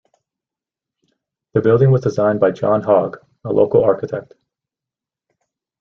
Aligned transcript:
The 1.53 1.61
building 1.61 1.91
was 1.91 2.01
designed 2.01 2.39
by 2.39 2.49
John 2.49 2.81
Hogg, 2.81 3.23
a 3.45 3.51
local 3.53 3.83
architect. 3.83 4.33